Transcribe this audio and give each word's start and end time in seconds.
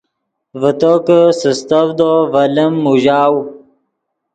ڤے 0.59 0.71
تو 0.79 0.91
کہ 1.05 1.17
سستڤدو 1.41 2.11
ڤے 2.31 2.43
لیم 2.55 2.73
موژاؤ 2.83 3.37